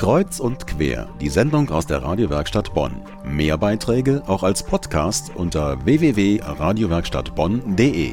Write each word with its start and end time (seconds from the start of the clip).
Kreuz 0.00 0.40
und 0.40 0.66
quer, 0.66 1.08
die 1.20 1.28
Sendung 1.28 1.68
aus 1.68 1.86
der 1.86 2.02
Radiowerkstatt 2.02 2.72
Bonn. 2.72 3.02
Mehr 3.22 3.58
Beiträge 3.58 4.22
auch 4.26 4.42
als 4.42 4.62
Podcast 4.62 5.30
unter 5.34 5.84
www.radiowerkstattbonn.de. 5.84 8.12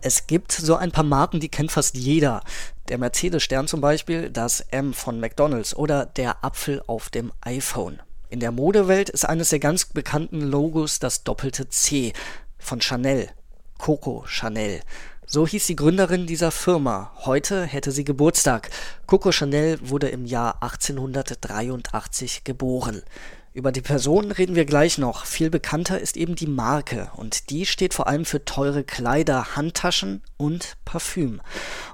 Es 0.00 0.26
gibt 0.26 0.52
so 0.52 0.74
ein 0.74 0.92
paar 0.92 1.04
Marken, 1.04 1.38
die 1.38 1.50
kennt 1.50 1.70
fast 1.70 1.98
jeder. 1.98 2.40
Der 2.88 2.96
Mercedes-Stern 2.96 3.68
zum 3.68 3.82
Beispiel, 3.82 4.30
das 4.30 4.60
M 4.70 4.94
von 4.94 5.20
McDonalds 5.20 5.76
oder 5.76 6.06
der 6.06 6.42
Apfel 6.42 6.82
auf 6.86 7.10
dem 7.10 7.30
iPhone. 7.42 8.00
In 8.30 8.40
der 8.40 8.52
Modewelt 8.52 9.10
ist 9.10 9.26
eines 9.26 9.50
der 9.50 9.58
ganz 9.58 9.84
bekannten 9.84 10.40
Logos 10.40 10.98
das 10.98 11.24
doppelte 11.24 11.68
C 11.68 12.14
von 12.58 12.80
Chanel. 12.80 13.28
Coco 13.76 14.24
Chanel. 14.26 14.80
So 15.28 15.44
hieß 15.44 15.66
die 15.66 15.74
Gründerin 15.74 16.28
dieser 16.28 16.52
Firma. 16.52 17.10
Heute 17.24 17.64
hätte 17.64 17.90
sie 17.90 18.04
Geburtstag. 18.04 18.70
Coco 19.06 19.32
Chanel 19.32 19.76
wurde 19.82 20.08
im 20.08 20.24
Jahr 20.24 20.62
1883 20.62 22.44
geboren. 22.44 23.02
Über 23.52 23.72
die 23.72 23.80
Person 23.80 24.30
reden 24.30 24.54
wir 24.54 24.66
gleich 24.66 24.98
noch. 24.98 25.26
Viel 25.26 25.50
bekannter 25.50 26.00
ist 26.00 26.16
eben 26.16 26.36
die 26.36 26.46
Marke 26.46 27.10
und 27.16 27.50
die 27.50 27.66
steht 27.66 27.92
vor 27.92 28.06
allem 28.06 28.24
für 28.24 28.44
teure 28.44 28.84
Kleider, 28.84 29.56
Handtaschen 29.56 30.22
und 30.36 30.76
Parfüm. 30.84 31.40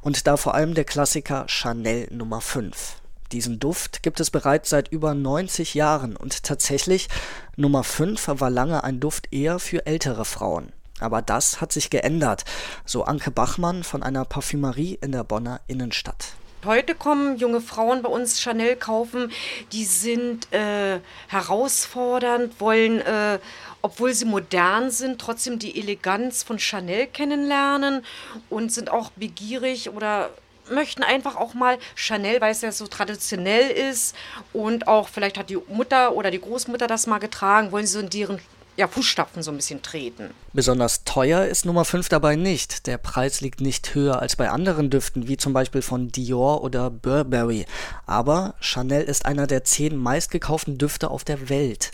Und 0.02 0.26
da 0.26 0.36
vor 0.36 0.54
allem 0.54 0.74
der 0.74 0.84
Klassiker 0.84 1.46
Chanel 1.48 2.08
Nummer 2.10 2.42
5. 2.42 2.96
Diesen 3.32 3.58
Duft 3.58 4.02
gibt 4.02 4.20
es 4.20 4.30
bereits 4.30 4.68
seit 4.68 4.88
über 4.88 5.14
90 5.14 5.72
Jahren 5.72 6.18
und 6.18 6.42
tatsächlich 6.42 7.08
Nummer 7.56 7.82
5 7.82 8.28
war 8.28 8.50
lange 8.50 8.84
ein 8.84 9.00
Duft 9.00 9.32
eher 9.32 9.58
für 9.58 9.86
ältere 9.86 10.26
Frauen. 10.26 10.70
Aber 11.02 11.22
das 11.22 11.60
hat 11.60 11.72
sich 11.72 11.90
geändert, 11.90 12.44
so 12.84 13.04
Anke 13.04 13.30
Bachmann 13.30 13.82
von 13.82 14.02
einer 14.02 14.24
Parfümerie 14.24 14.98
in 15.00 15.12
der 15.12 15.24
Bonner 15.24 15.60
Innenstadt. 15.66 16.34
Heute 16.64 16.94
kommen 16.94 17.38
junge 17.38 17.60
Frauen 17.60 18.02
bei 18.02 18.08
uns 18.08 18.40
Chanel 18.40 18.76
kaufen, 18.76 19.32
die 19.72 19.84
sind 19.84 20.52
äh, 20.52 21.00
herausfordernd, 21.26 22.60
wollen, 22.60 23.00
äh, 23.00 23.40
obwohl 23.82 24.14
sie 24.14 24.26
modern 24.26 24.92
sind, 24.92 25.20
trotzdem 25.20 25.58
die 25.58 25.76
Eleganz 25.76 26.44
von 26.44 26.60
Chanel 26.60 27.08
kennenlernen 27.08 28.04
und 28.48 28.72
sind 28.72 28.92
auch 28.92 29.10
begierig 29.10 29.90
oder 29.90 30.30
möchten 30.70 31.02
einfach 31.02 31.34
auch 31.34 31.54
mal 31.54 31.78
Chanel, 31.96 32.40
weil 32.40 32.52
es 32.52 32.60
ja 32.60 32.70
so 32.70 32.86
traditionell 32.86 33.68
ist 33.70 34.14
und 34.52 34.86
auch 34.86 35.08
vielleicht 35.08 35.38
hat 35.38 35.50
die 35.50 35.58
Mutter 35.68 36.14
oder 36.14 36.30
die 36.30 36.40
Großmutter 36.40 36.86
das 36.86 37.08
mal 37.08 37.18
getragen, 37.18 37.72
wollen 37.72 37.86
sie 37.86 37.94
so 37.94 38.00
in 38.00 38.10
deren 38.10 38.40
ja, 38.82 38.88
Fußstapfen 38.88 39.44
so 39.44 39.52
ein 39.52 39.56
bisschen 39.56 39.80
treten. 39.80 40.30
Besonders 40.52 41.04
teuer 41.04 41.44
ist 41.44 41.64
Nummer 41.64 41.84
5 41.84 42.08
dabei 42.08 42.34
nicht. 42.34 42.88
Der 42.88 42.98
Preis 42.98 43.40
liegt 43.40 43.60
nicht 43.60 43.94
höher 43.94 44.20
als 44.20 44.34
bei 44.34 44.50
anderen 44.50 44.90
Düften, 44.90 45.28
wie 45.28 45.36
zum 45.36 45.52
Beispiel 45.52 45.82
von 45.82 46.08
Dior 46.08 46.64
oder 46.64 46.90
Burberry. 46.90 47.64
Aber 48.06 48.54
Chanel 48.58 49.04
ist 49.04 49.24
einer 49.24 49.46
der 49.46 49.62
zehn 49.62 49.96
meistgekauften 49.96 50.78
Düfte 50.78 51.10
auf 51.12 51.22
der 51.22 51.48
Welt. 51.48 51.92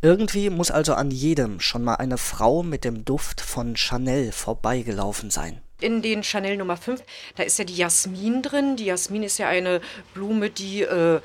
Irgendwie 0.00 0.48
muss 0.48 0.70
also 0.70 0.94
an 0.94 1.10
jedem 1.10 1.60
schon 1.60 1.84
mal 1.84 1.96
eine 1.96 2.16
Frau 2.16 2.62
mit 2.62 2.84
dem 2.84 3.04
Duft 3.04 3.42
von 3.42 3.76
Chanel 3.76 4.32
vorbeigelaufen 4.32 5.30
sein 5.30 5.60
in 5.80 6.00
den 6.00 6.22
Chanel 6.22 6.56
Nummer 6.56 6.76
5, 6.76 7.02
da 7.34 7.42
ist 7.42 7.58
ja 7.58 7.64
die 7.64 7.74
Jasmin 7.74 8.40
drin. 8.40 8.76
Die 8.76 8.84
Jasmin 8.84 9.24
ist 9.24 9.38
ja 9.38 9.48
eine 9.48 9.80
Blume, 10.14 10.48
die 10.48 10.82
äh, 10.82 11.20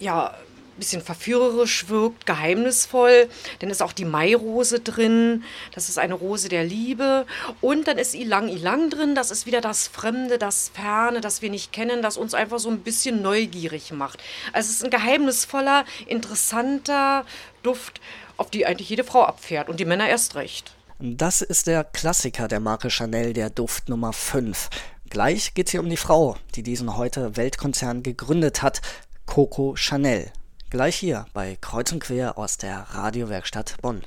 ja 0.00 0.34
bisschen 0.78 1.02
verführerisch 1.02 1.88
wirkt, 1.88 2.26
geheimnisvoll. 2.26 3.28
Dann 3.60 3.70
ist 3.70 3.82
auch 3.82 3.92
die 3.92 4.04
Mairose 4.04 4.80
drin. 4.80 5.44
Das 5.74 5.88
ist 5.88 5.98
eine 5.98 6.14
Rose 6.14 6.48
der 6.48 6.64
Liebe. 6.64 7.26
Und 7.60 7.88
dann 7.88 7.98
ist 7.98 8.14
Ilang 8.14 8.48
Ilang 8.48 8.90
drin. 8.90 9.14
Das 9.14 9.30
ist 9.30 9.46
wieder 9.46 9.60
das 9.60 9.88
Fremde, 9.88 10.38
das 10.38 10.70
Ferne, 10.74 11.20
das 11.20 11.42
wir 11.42 11.50
nicht 11.50 11.72
kennen, 11.72 12.02
das 12.02 12.16
uns 12.16 12.34
einfach 12.34 12.58
so 12.58 12.70
ein 12.70 12.80
bisschen 12.80 13.22
neugierig 13.22 13.92
macht. 13.92 14.20
Also 14.52 14.70
es 14.70 14.76
ist 14.76 14.84
ein 14.84 14.90
geheimnisvoller, 14.90 15.84
interessanter 16.06 17.24
Duft, 17.62 18.00
auf 18.36 18.50
die 18.50 18.66
eigentlich 18.66 18.88
jede 18.88 19.04
Frau 19.04 19.24
abfährt 19.24 19.68
und 19.68 19.80
die 19.80 19.84
Männer 19.84 20.08
erst 20.08 20.34
recht. 20.34 20.74
Das 20.98 21.42
ist 21.42 21.66
der 21.66 21.84
Klassiker 21.84 22.48
der 22.48 22.60
Marke 22.60 22.90
Chanel, 22.90 23.32
der 23.32 23.50
Duft 23.50 23.88
Nummer 23.88 24.12
5. 24.12 24.70
Gleich 25.10 25.54
geht 25.54 25.66
es 25.66 25.72
hier 25.72 25.80
um 25.80 25.88
die 25.90 25.96
Frau, 25.96 26.36
die 26.54 26.62
diesen 26.62 26.96
heute 26.96 27.36
Weltkonzern 27.36 28.02
gegründet 28.02 28.62
hat, 28.62 28.80
Coco 29.26 29.74
Chanel. 29.76 30.32
Gleich 30.74 30.96
hier 30.96 31.26
bei 31.32 31.56
Kreuz 31.60 31.92
und 31.92 32.00
Quer 32.00 32.36
aus 32.36 32.58
der 32.58 32.78
Radiowerkstatt 32.90 33.76
Bonn. 33.80 34.02